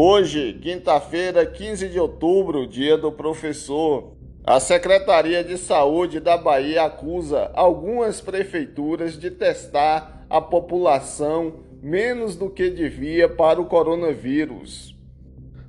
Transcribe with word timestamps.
Hoje, 0.00 0.56
quinta-feira, 0.62 1.44
15 1.44 1.88
de 1.88 1.98
outubro, 1.98 2.68
dia 2.68 2.96
do 2.96 3.10
professor. 3.10 4.12
A 4.44 4.60
Secretaria 4.60 5.42
de 5.42 5.58
Saúde 5.58 6.20
da 6.20 6.36
Bahia 6.36 6.84
acusa 6.84 7.50
algumas 7.52 8.20
prefeituras 8.20 9.18
de 9.18 9.28
testar 9.28 10.24
a 10.30 10.40
população 10.40 11.54
menos 11.82 12.36
do 12.36 12.48
que 12.48 12.70
devia 12.70 13.28
para 13.28 13.60
o 13.60 13.66
coronavírus. 13.66 14.96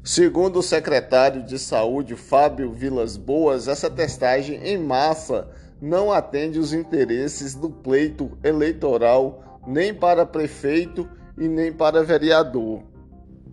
Segundo 0.03 0.59
o 0.59 0.63
secretário 0.63 1.41
de 1.43 1.57
Saúde 1.57 2.15
Fábio 2.15 2.71
Vilas 2.71 3.17
Boas, 3.17 3.67
essa 3.67 3.89
testagem 3.89 4.61
em 4.63 4.77
massa 4.77 5.49
não 5.81 6.11
atende 6.11 6.59
os 6.59 6.71
interesses 6.71 7.55
do 7.55 7.71
pleito 7.71 8.37
eleitoral 8.43 9.59
nem 9.65 9.91
para 9.91 10.23
prefeito 10.23 11.09
e 11.35 11.47
nem 11.47 11.73
para 11.73 12.03
vereador. 12.03 12.83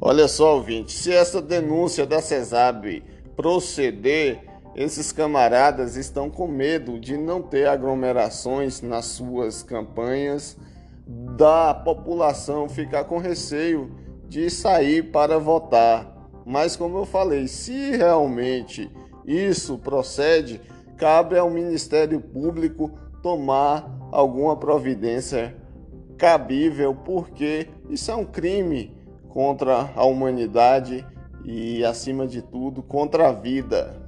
Olha 0.01 0.29
só, 0.29 0.57
ouvinte, 0.57 0.93
se 0.93 1.11
essa 1.11 1.41
denúncia 1.41 2.05
da 2.05 2.21
CESAB 2.21 3.03
proceder, 3.35 4.43
esses 4.75 5.11
camaradas 5.11 5.97
estão 5.97 6.29
com 6.29 6.47
medo 6.47 7.01
de 7.01 7.17
não 7.17 7.41
ter 7.41 7.67
aglomerações 7.67 8.83
nas 8.83 9.07
suas 9.07 9.63
campanhas, 9.63 10.57
da 11.07 11.73
população 11.73 12.69
ficar 12.69 13.05
com 13.05 13.17
receio 13.17 13.91
de 14.29 14.51
sair 14.51 15.11
para 15.11 15.39
votar. 15.39 16.15
Mas, 16.45 16.77
como 16.77 16.99
eu 16.99 17.07
falei, 17.07 17.49
se 17.49 17.97
realmente 17.97 18.91
isso 19.25 19.79
procede, 19.79 20.61
cabe 20.99 21.39
ao 21.39 21.49
Ministério 21.49 22.21
Público 22.21 22.91
tomar 23.23 23.91
alguma 24.13 24.57
providência 24.57 25.57
cabível, 26.19 26.95
porque 26.95 27.69
isso 27.89 28.11
é 28.11 28.15
um 28.15 28.25
crime 28.25 28.96
contra 29.37 29.91
a 29.95 30.03
humanidade 30.03 31.07
e, 31.45 31.85
acima 31.85 32.27
de 32.27 32.41
tudo, 32.41 32.83
contra 32.83 33.29
a 33.29 33.33
vida. 33.33 34.01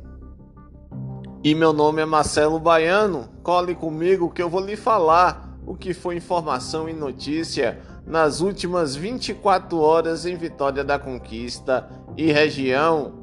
E 1.45 1.55
meu 1.55 1.71
nome 1.71 2.01
é 2.01 2.07
Marcelo 2.07 2.59
Baiano. 2.59 3.29
Cole 3.43 3.75
comigo 3.75 4.31
que 4.31 4.43
eu 4.43 4.49
vou 4.49 4.65
lhe 4.65 4.75
falar 4.75 5.55
o 5.67 5.77
que 5.77 5.93
foi 5.93 6.17
informação 6.17 6.89
e 6.89 6.95
notícia 6.95 7.79
nas 8.07 8.41
últimas 8.41 8.97
24 8.97 9.79
horas 9.79 10.25
em 10.25 10.35
Vitória 10.35 10.83
da 10.83 10.99
Conquista 10.99 11.87
e 12.17 12.33
região. 12.33 13.18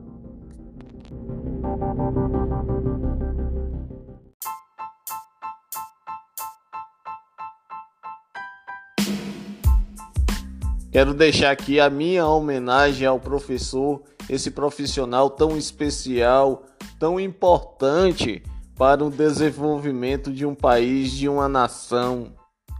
Quero 10.96 11.14
deixar 11.14 11.52
aqui 11.52 11.78
a 11.78 11.90
minha 11.90 12.26
homenagem 12.26 13.06
ao 13.06 13.20
professor, 13.20 14.02
esse 14.30 14.50
profissional 14.50 15.30
tão 15.30 15.58
especial, 15.58 16.64
tão 16.98 17.20
importante 17.20 18.42
para 18.78 19.04
o 19.04 19.10
desenvolvimento 19.10 20.32
de 20.32 20.46
um 20.46 20.56
país, 20.56 21.12
de 21.12 21.28
uma 21.28 21.50
nação. 21.50 22.32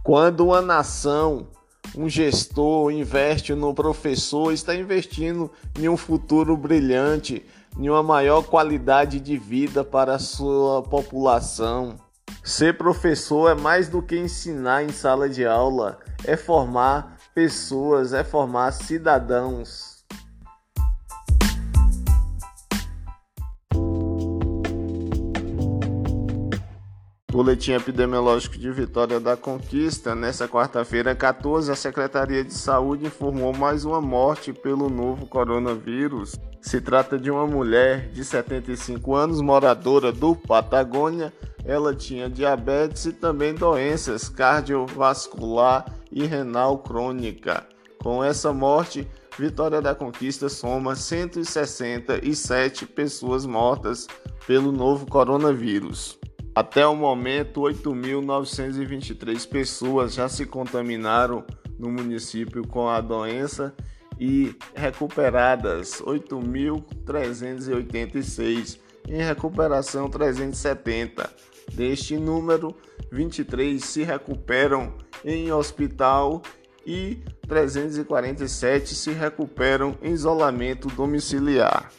Quando 0.02 0.46
uma 0.46 0.62
nação, 0.62 1.48
um 1.94 2.08
gestor 2.08 2.90
investe 2.90 3.52
no 3.52 3.74
professor, 3.74 4.50
está 4.50 4.74
investindo 4.74 5.50
em 5.78 5.86
um 5.86 5.96
futuro 5.98 6.56
brilhante, 6.56 7.44
em 7.78 7.86
uma 7.90 8.02
maior 8.02 8.44
qualidade 8.44 9.20
de 9.20 9.36
vida 9.36 9.84
para 9.84 10.14
a 10.14 10.18
sua 10.18 10.82
população. 10.82 11.96
Ser 12.42 12.78
professor 12.78 13.50
é 13.50 13.54
mais 13.54 13.90
do 13.90 14.00
que 14.00 14.16
ensinar 14.16 14.82
em 14.82 14.88
sala 14.88 15.28
de 15.28 15.44
aula, 15.44 15.98
é 16.24 16.34
formar 16.34 17.15
pessoas, 17.36 18.14
é 18.14 18.24
formar 18.24 18.72
cidadãos. 18.72 20.02
Boletim 27.30 27.72
epidemiológico 27.72 28.56
de 28.56 28.70
Vitória 28.70 29.20
da 29.20 29.36
Conquista. 29.36 30.14
Nessa 30.14 30.48
quarta-feira, 30.48 31.14
14, 31.14 31.70
a 31.70 31.74
Secretaria 31.76 32.42
de 32.42 32.54
Saúde 32.54 33.04
informou 33.04 33.52
mais 33.52 33.84
uma 33.84 34.00
morte 34.00 34.54
pelo 34.54 34.88
novo 34.88 35.26
coronavírus. 35.26 36.36
Se 36.62 36.80
trata 36.80 37.18
de 37.18 37.30
uma 37.30 37.46
mulher 37.46 38.08
de 38.12 38.24
75 38.24 39.14
anos, 39.14 39.42
moradora 39.42 40.10
do 40.10 40.34
Patagônia. 40.34 41.30
Ela 41.66 41.94
tinha 41.94 42.30
diabetes 42.30 43.04
e 43.04 43.12
também 43.12 43.54
doenças 43.54 44.26
cardiovascular 44.26 45.84
e 46.10 46.24
renal 46.24 46.78
crônica. 46.78 47.66
Com 48.02 48.22
essa 48.22 48.52
morte, 48.52 49.08
Vitória 49.38 49.82
da 49.82 49.94
Conquista 49.94 50.48
soma 50.48 50.96
167 50.96 52.86
pessoas 52.86 53.44
mortas 53.44 54.06
pelo 54.46 54.72
novo 54.72 55.04
coronavírus. 55.06 56.18
Até 56.54 56.86
o 56.86 56.96
momento, 56.96 57.60
8.923 57.60 59.46
pessoas 59.46 60.14
já 60.14 60.26
se 60.26 60.46
contaminaram 60.46 61.44
no 61.78 61.90
município 61.90 62.66
com 62.66 62.88
a 62.88 62.98
doença 63.02 63.74
e 64.18 64.56
recuperadas 64.74 66.00
8.386, 66.00 68.78
em 69.06 69.18
recuperação 69.18 70.08
370. 70.08 71.30
Deste 71.74 72.16
número, 72.16 72.74
23 73.12 73.84
se 73.84 74.02
recuperam 74.02 74.94
em 75.26 75.50
hospital 75.50 76.40
e 76.86 77.18
347 77.48 78.94
se 78.94 79.10
recuperam 79.10 79.98
em 80.00 80.12
isolamento 80.12 80.86
domiciliar. 80.88 81.90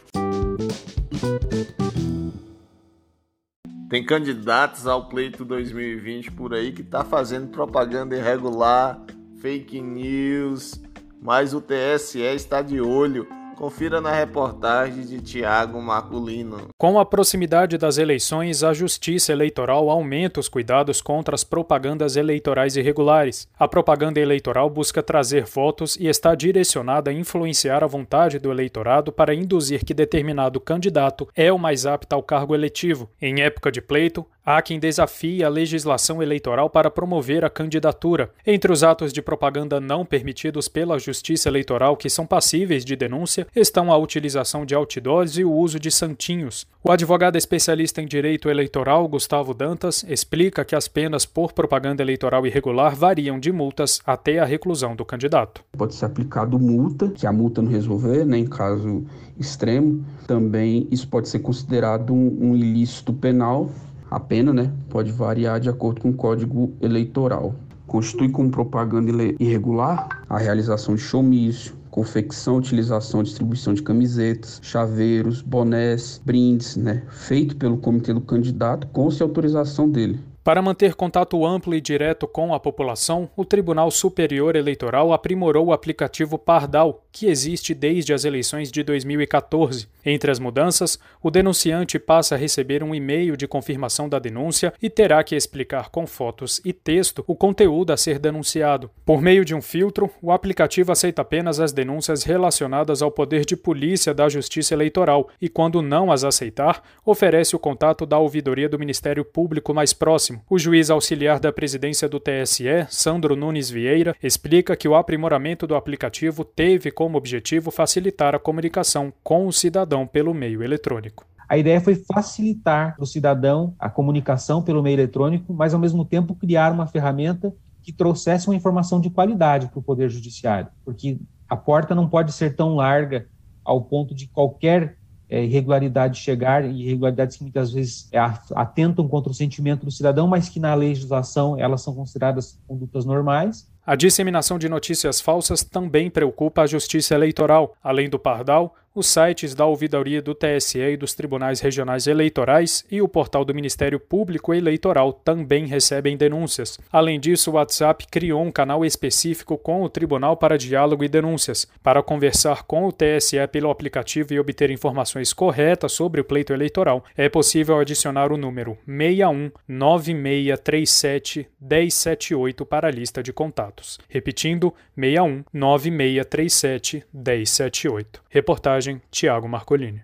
Tem 3.90 4.06
candidatos 4.06 4.88
ao 4.88 5.10
pleito 5.10 5.44
2020 5.44 6.32
por 6.32 6.54
aí 6.54 6.72
que 6.72 6.84
tá 6.84 7.04
fazendo 7.04 7.50
propaganda 7.50 8.16
irregular, 8.16 9.02
fake 9.42 9.82
news, 9.82 10.82
mas 11.22 11.54
o 11.54 11.62
TSE 11.62 12.20
está 12.20 12.62
de 12.62 12.80
olho 12.80 13.28
Confira 13.58 14.00
na 14.00 14.14
reportagem 14.14 15.04
de 15.04 15.20
Tiago 15.20 15.82
Maculino. 15.82 16.68
Com 16.78 17.00
a 17.00 17.06
proximidade 17.06 17.76
das 17.76 17.98
eleições, 17.98 18.64
a 18.64 18.72
Justiça 18.72 19.32
Eleitoral 19.32 19.90
aumenta 19.90 20.40
os 20.40 20.48
cuidados 20.48 21.02
contra 21.02 21.34
as 21.34 21.44
propagandas 21.44 22.16
eleitorais 22.16 22.78
irregulares. 22.78 23.50
A 23.58 23.68
propaganda 23.68 24.20
eleitoral 24.20 24.70
busca 24.70 25.02
trazer 25.02 25.44
votos 25.46 25.96
e 25.96 26.06
está 26.06 26.36
direcionada 26.36 27.10
a 27.10 27.14
influenciar 27.14 27.84
a 27.84 27.88
vontade 27.88 28.38
do 28.38 28.52
eleitorado 28.52 29.12
para 29.12 29.34
induzir 29.34 29.84
que 29.84 29.94
determinado 29.94 30.62
candidato 30.62 31.28
é 31.36 31.52
o 31.52 31.58
mais 31.58 31.88
apto 31.88 32.14
ao 32.14 32.22
cargo 32.22 32.54
eletivo. 32.54 33.10
Em 33.20 33.42
época 33.42 33.72
de 33.72 33.82
pleito, 33.82 34.24
Há 34.50 34.62
quem 34.62 34.80
desafie 34.80 35.44
a 35.44 35.50
legislação 35.50 36.24
eleitoral 36.24 36.70
para 36.70 36.90
promover 36.90 37.44
a 37.44 37.50
candidatura. 37.50 38.32
Entre 38.46 38.72
os 38.72 38.82
atos 38.82 39.12
de 39.12 39.22
propaganda 39.22 39.82
não 39.82 40.06
permitidos 40.06 40.70
pela 40.70 40.98
Justiça 40.98 41.50
Eleitoral 41.50 41.98
que 41.98 42.10
são 42.10 42.26
passíveis 42.26 42.86
de 42.86 42.96
denúncia 42.96 43.46
estão 43.54 43.92
a 43.92 43.98
utilização 43.98 44.66
de 44.66 44.74
outdoors 44.74 45.38
e 45.38 45.44
o 45.44 45.52
uso 45.52 45.78
de 45.78 45.92
santinhos. 45.92 46.66
O 46.82 46.90
advogado 46.90 47.36
especialista 47.36 48.02
em 48.02 48.06
direito 48.06 48.50
eleitoral, 48.50 49.06
Gustavo 49.10 49.54
Dantas, 49.54 50.06
explica 50.08 50.64
que 50.64 50.78
as 50.78 50.88
penas 50.88 51.26
por 51.26 51.52
propaganda 51.52 52.02
eleitoral 52.02 52.48
irregular 52.48 52.96
variam 52.96 53.38
de 53.38 53.52
multas 53.52 54.00
até 54.06 54.40
a 54.40 54.46
reclusão 54.46 54.96
do 54.96 55.04
candidato. 55.04 55.62
Pode 55.78 55.94
ser 55.94 56.06
aplicado 56.06 56.58
multa, 56.58 57.10
que 57.10 57.28
a 57.28 57.34
multa 57.34 57.62
não 57.62 57.70
resolver, 57.70 58.24
né, 58.24 58.38
em 58.38 58.48
caso 58.48 59.04
extremo. 59.38 60.06
Também 60.26 60.88
isso 60.90 61.06
pode 61.10 61.28
ser 61.28 61.40
considerado 61.40 62.14
um, 62.14 62.52
um 62.52 62.56
ilícito 62.56 63.12
penal 63.12 63.70
a 64.10 64.20
pena 64.20 64.54
né, 64.54 64.72
pode 64.90 65.12
variar 65.12 65.60
de 65.60 65.70
acordo 65.70 66.02
com 66.02 66.10
o 66.10 66.14
Código 66.14 66.74
Eleitoral. 66.82 67.54
Constitui 67.86 68.30
como 68.30 68.50
propaganda 68.50 69.12
irregular 69.40 70.08
a 70.30 70.38
realização 70.38 70.96
de 70.96 71.02
showmício, 71.02 71.74
confecção, 71.90 72.58
utilização, 72.58 73.24
distribuição 73.24 73.74
de 73.74 73.82
camisetas, 73.82 74.60
chaveiros, 74.62 75.42
bonés, 75.42 76.22
brindes, 76.26 76.76
né, 76.76 77.04
feito 77.10 77.56
pelo 77.56 77.78
comitê 77.78 78.14
do 78.14 78.22
candidato 78.22 78.88
com 78.88 79.10
se 79.10 79.24
autorização 79.24 79.90
dele. 79.90 80.20
Para 80.48 80.62
manter 80.62 80.96
contato 80.96 81.46
amplo 81.46 81.76
e 81.76 81.82
direto 81.82 82.26
com 82.26 82.54
a 82.54 82.60
população, 82.60 83.30
o 83.36 83.44
Tribunal 83.44 83.92
Superior 83.92 84.56
Eleitoral 84.56 85.12
aprimorou 85.12 85.66
o 85.66 85.74
aplicativo 85.74 86.38
Pardal, 86.38 87.04
que 87.12 87.26
existe 87.26 87.74
desde 87.74 88.14
as 88.14 88.24
eleições 88.24 88.72
de 88.72 88.82
2014. 88.82 89.90
Entre 90.06 90.32
as 90.32 90.40
mudanças, 90.40 90.98
o 91.22 91.30
denunciante 91.30 92.00
passa 92.00 92.36
a 92.36 92.38
receber 92.38 92.82
um 92.82 92.96
e-mail 92.96 93.36
de 93.36 93.46
confirmação 93.46 94.08
da 94.08 94.20
denúncia 94.20 94.74
e 94.82 94.90
terá 94.90 95.22
que 95.22 95.36
explicar 95.36 95.90
com 95.90 96.08
fotos 96.08 96.62
e 96.64 96.72
texto 96.72 97.26
o 97.28 97.36
conteúdo 97.36 97.92
a 97.92 97.98
ser 97.98 98.18
denunciado. 98.18 98.90
Por 99.06 99.22
meio 99.22 99.44
de 99.44 99.54
um 99.54 99.62
filtro, 99.62 100.10
o 100.22 100.32
aplicativo 100.32 100.94
aceita 100.94 101.24
apenas 101.24 101.60
as 101.60 101.74
denúncias 101.74 102.24
relacionadas 102.24 103.02
ao 103.02 103.12
poder 103.12 103.44
de 103.44 103.58
polícia 103.58 104.14
da 104.14 104.30
Justiça 104.30 104.74
Eleitoral 104.74 105.28
e, 105.42 105.50
quando 105.50 105.82
não 105.82 106.10
as 106.10 106.24
aceitar, 106.24 106.82
oferece 107.06 107.54
o 107.54 107.60
contato 107.60 108.06
da 108.06 108.18
ouvidoria 108.18 108.70
do 108.70 108.80
Ministério 108.80 109.26
Público 109.26 109.74
mais 109.74 109.92
próximo 109.92 110.37
O 110.50 110.58
juiz 110.58 110.90
auxiliar 110.90 111.40
da 111.40 111.52
presidência 111.52 112.08
do 112.08 112.20
TSE, 112.20 112.86
Sandro 112.90 113.36
Nunes 113.36 113.70
Vieira, 113.70 114.16
explica 114.22 114.76
que 114.76 114.88
o 114.88 114.96
aprimoramento 114.96 115.66
do 115.66 115.76
aplicativo 115.76 116.44
teve 116.44 116.92
como 116.92 117.18
objetivo 117.18 117.72
facilitar 117.72 118.36
a 118.36 118.40
comunicação 118.40 119.14
com 119.24 119.48
o 119.48 119.54
cidadão 119.54 120.06
pelo 120.06 120.34
meio 120.34 120.64
eletrônico. 120.64 121.26
A 121.48 121.58
ideia 121.58 121.80
foi 121.80 121.96
facilitar 121.96 122.96
para 122.96 123.04
o 123.04 123.08
cidadão 123.08 123.74
a 123.80 123.90
comunicação 123.90 124.62
pelo 124.62 124.84
meio 124.84 124.96
eletrônico, 124.96 125.54
mas 125.54 125.74
ao 125.74 125.80
mesmo 125.80 126.04
tempo 126.04 126.36
criar 126.36 126.74
uma 126.74 126.88
ferramenta 126.88 127.54
que 127.82 127.94
trouxesse 127.94 128.48
uma 128.48 128.56
informação 128.56 129.00
de 129.00 129.10
qualidade 129.10 129.68
para 129.68 129.80
o 129.80 129.84
Poder 129.84 130.10
Judiciário, 130.10 130.70
porque 130.84 131.18
a 131.48 131.56
porta 131.56 131.96
não 131.96 132.10
pode 132.10 132.34
ser 132.34 132.54
tão 132.54 132.76
larga 132.76 133.28
ao 133.64 133.82
ponto 133.82 134.14
de 134.14 134.28
qualquer 134.28 134.97
é, 135.30 135.44
irregularidade 135.44 136.20
chegar, 136.20 136.64
irregularidades 136.66 137.38
que 137.38 137.44
muitas 137.44 137.72
vezes 137.72 138.08
é, 138.12 138.20
atentam 138.56 139.08
contra 139.08 139.32
o 139.32 139.36
sentimento 139.36 139.86
do 139.86 139.92
cidadão, 139.92 140.28
mas 140.28 140.50
que 140.50 140.60
na 140.60 140.74
legislação 140.74 141.60
elas 141.60 141.82
são 141.82 141.94
consideradas 141.94 142.58
condutas 142.68 143.06
normais. 143.06 143.68
A 143.86 143.96
disseminação 143.96 144.60
de 144.60 144.68
notícias 144.68 145.22
falsas 145.22 145.64
também 145.64 146.10
preocupa 146.10 146.62
a 146.62 146.68
Justiça 146.68 147.16
Eleitoral. 147.16 147.74
Além 147.82 148.10
do 148.10 148.20
Pardal, 148.20 148.76
os 148.98 149.06
sites 149.06 149.54
da 149.54 149.64
ouvidoria 149.64 150.24
do 150.24 150.34
TSE 150.34 150.80
e 150.80 150.98
dos 150.98 151.14
tribunais 151.14 151.60
regionais 151.60 152.08
eleitorais 152.08 152.84
e 152.90 153.00
o 153.00 153.08
portal 153.08 153.46
do 153.46 153.54
Ministério 153.54 154.00
Público 154.00 154.56
Eleitoral 154.56 155.14
também 155.14 155.68
recebem 155.68 156.18
denúncias. 156.18 156.80
Além 156.92 157.20
disso, 157.20 157.52
o 157.52 157.54
WhatsApp 157.54 158.08
criou 158.10 158.42
um 158.42 158.52
canal 158.52 158.84
específico 158.84 159.56
com 159.56 159.84
o 159.84 159.90
Tribunal 159.90 160.36
para 160.36 160.58
Diálogo 160.58 161.04
e 161.04 161.08
Denúncias. 161.08 161.68
Para 161.84 162.02
conversar 162.02 162.64
com 162.64 162.88
o 162.88 162.92
TSE 162.92 163.38
pelo 163.52 163.70
aplicativo 163.70 164.34
e 164.34 164.40
obter 164.40 164.72
informações 164.72 165.32
corretas 165.32 165.92
sobre 165.92 166.20
o 166.20 166.26
pleito 166.26 166.52
eleitoral, 166.52 167.06
é 167.16 167.30
possível 167.30 167.78
adicionar 167.78 168.32
o 168.32 168.38
número 168.38 168.80
61 168.88 169.52
9637 169.68 171.48
1078 171.62 172.66
para 172.66 172.88
a 172.88 172.92
lista 172.92 173.22
de 173.22 173.32
contatos. 173.32 174.00
Repetindo, 174.10 174.74
61 174.96 175.44
9637 175.54 177.06
1078. 177.14 178.24
Reportagem 178.30 178.87
Reportagem 178.88 179.02
Tiago 179.12 179.48
Marcolini. 179.48 180.02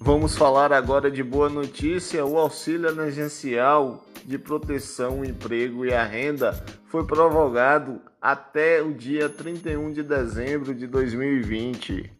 Vamos 0.00 0.36
falar 0.36 0.72
agora 0.72 1.10
de 1.10 1.22
boa 1.22 1.48
notícia. 1.48 2.24
O 2.24 2.38
auxílio 2.38 2.88
emergencial 2.88 4.04
de 4.24 4.38
proteção, 4.38 5.24
emprego 5.24 5.84
e 5.84 5.92
a 5.92 6.04
renda 6.04 6.52
foi 6.86 7.04
prorrogado 7.04 8.00
até 8.20 8.82
o 8.82 8.92
dia 8.92 9.28
31 9.28 9.92
de 9.92 10.02
dezembro 10.02 10.74
de 10.74 10.86
2020. 10.86 12.10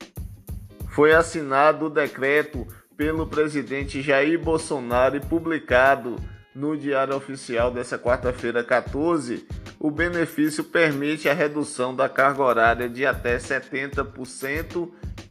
Foi 0.88 1.12
assinado 1.12 1.87
o 1.87 1.90
decreto 1.90 2.66
pelo 2.96 3.26
presidente 3.26 4.02
Jair 4.02 4.38
Bolsonaro 4.38 5.16
e 5.16 5.20
publicado 5.20 6.16
no 6.54 6.76
Diário 6.76 7.16
Oficial 7.16 7.70
dessa 7.70 7.99
quarta-feira 7.99 8.62
14 8.62 9.46
o 9.82 9.90
benefício 9.90 10.62
permite 10.62 11.28
a 11.28 11.34
redução 11.34 11.93
da 11.93 12.08
carga 12.08 12.43
horária 12.43 12.88
de 12.88 13.04
até 13.04 13.37
70% 13.37 14.88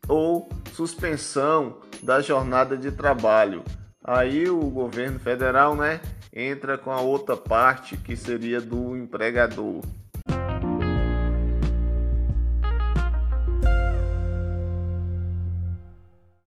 ou 0.10 0.50
suspensão 0.74 1.80
da 2.04 2.20
jornada 2.20 2.76
de 2.76 2.92
trabalho. 2.92 3.64
Aí 4.04 4.50
o 4.50 4.60
governo 4.70 5.20
federal, 5.20 5.74
né, 5.74 6.02
entra 6.34 6.78
com 6.78 6.92
a 6.92 7.00
outra 7.00 7.38
parte 7.38 7.96
que 7.96 8.14
seria 8.18 8.60
do 8.60 8.98
empregador. 8.98 9.82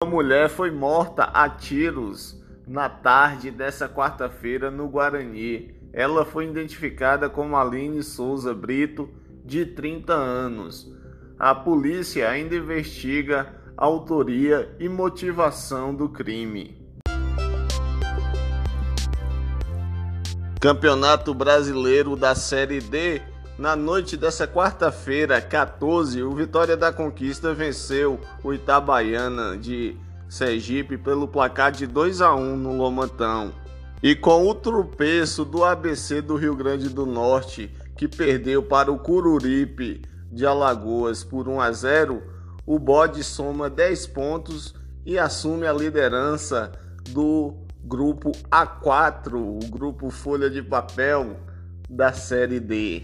Uma 0.03 0.11
mulher 0.11 0.49
foi 0.49 0.71
morta 0.71 1.25
a 1.25 1.51
tiros 1.51 2.40
na 2.71 2.89
tarde 2.89 3.51
dessa 3.51 3.89
quarta-feira 3.89 4.71
no 4.71 4.89
Guarani. 4.89 5.75
Ela 5.93 6.25
foi 6.25 6.47
identificada 6.47 7.29
como 7.29 7.57
Aline 7.57 8.01
Souza 8.01 8.55
Brito, 8.55 9.11
de 9.45 9.67
30 9.67 10.13
anos. 10.13 10.95
A 11.37 11.53
polícia 11.53 12.31
ainda 12.31 12.55
investiga 12.55 13.53
a 13.77 13.85
autoria 13.85 14.73
e 14.79 14.89
motivação 14.89 15.93
do 15.93 16.09
crime. 16.11 16.81
Campeonato 20.61 21.35
Brasileiro 21.35 22.15
da 22.15 22.37
Série 22.37 22.81
D. 22.81 23.21
Na 23.59 23.75
noite 23.75 24.17
dessa 24.17 24.47
quarta-feira, 24.47 25.41
14, 25.41 26.23
o 26.23 26.33
Vitória 26.37 26.77
da 26.77 26.93
Conquista 26.93 27.53
venceu 27.53 28.21
o 28.45 28.55
Itabaiana 28.55 29.57
de 29.57 29.97
Sergipe 30.31 30.97
pelo 30.97 31.27
placar 31.27 31.73
de 31.73 31.89
2 31.89 32.21
a 32.23 32.33
1 32.37 32.57
no 32.57 32.77
Lomantão. 32.77 33.53
E 34.01 34.15
com 34.15 34.49
o 34.49 34.55
tropeço 34.55 35.45
do 35.45 35.65
ABC 35.65 36.23
do 36.23 36.37
Rio 36.37 36.55
Grande 36.55 36.89
do 36.89 37.05
Norte, 37.05 37.69
que 37.97 38.07
perdeu 38.07 38.63
para 38.63 38.93
o 38.93 38.99
Cururipe 38.99 40.03
de 40.31 40.47
Alagoas 40.47 41.25
por 41.25 41.49
1 41.49 41.61
a 41.61 41.73
0, 41.73 42.23
o 42.65 42.79
Bode 42.79 43.25
soma 43.25 43.69
10 43.69 44.07
pontos 44.07 44.73
e 45.05 45.19
assume 45.19 45.67
a 45.67 45.73
liderança 45.73 46.71
do 47.09 47.53
grupo 47.83 48.31
A4, 48.51 49.35
o 49.35 49.59
grupo 49.69 50.11
Folha 50.11 50.49
de 50.49 50.63
Papel 50.63 51.37
da 51.89 52.13
Série 52.13 52.61
D. 52.61 53.03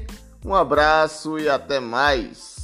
Um 0.42 0.54
abraço 0.54 1.38
e 1.38 1.50
até 1.50 1.78
mais. 1.78 2.57